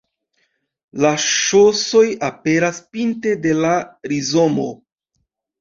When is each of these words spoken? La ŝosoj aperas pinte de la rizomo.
La 1.05 1.11
ŝosoj 1.23 2.03
aperas 2.29 2.81
pinte 2.97 3.37
de 3.45 3.55
la 3.61 3.75
rizomo. 4.15 4.71